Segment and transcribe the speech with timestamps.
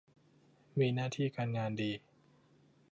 [0.79, 1.91] มีหน้าที่การงานดี